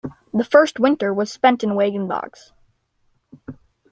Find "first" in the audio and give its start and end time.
0.43-0.79